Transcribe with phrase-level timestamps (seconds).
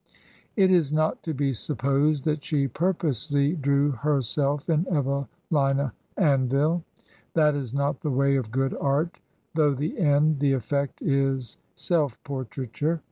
[0.55, 6.81] It is not to be supposed that she purposely drew her self in Evelina Anville.
[7.35, 9.19] That is not the way of good art,
[9.53, 12.99] though the end, the effect is self portraiture.